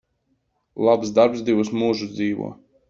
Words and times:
Labs 0.87 1.13
darbs 1.21 1.47
divus 1.51 1.71
mūžus 1.83 2.13
dzīvo. 2.19 2.55